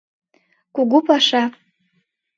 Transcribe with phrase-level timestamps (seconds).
[0.75, 1.49] Кугу пашан